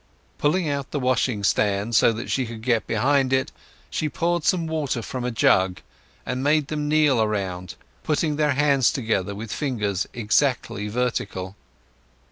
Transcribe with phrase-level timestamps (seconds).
[0.39, 3.51] Pulling out the washing stand so that she could get behind it,
[3.91, 5.79] she poured some water from a jug,
[6.25, 11.55] and made them kneel around, putting their hands together with fingers exactly vertical.